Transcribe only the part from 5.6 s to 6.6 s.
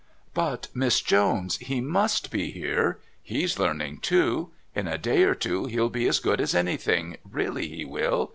he'll be as good as